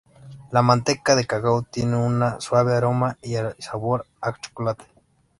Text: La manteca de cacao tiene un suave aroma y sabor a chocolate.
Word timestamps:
La 0.51 0.63
manteca 0.63 1.15
de 1.15 1.27
cacao 1.27 1.61
tiene 1.61 1.95
un 1.95 2.41
suave 2.41 2.73
aroma 2.73 3.19
y 3.21 3.35
sabor 3.61 4.07
a 4.19 4.33
chocolate. 4.35 4.85